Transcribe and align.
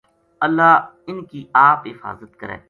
اللہ 0.45 0.71
اِنھ 1.07 1.23
کی 1.31 1.41
آپ 1.67 1.79
حفاظت 1.89 2.31
کرے 2.39 2.57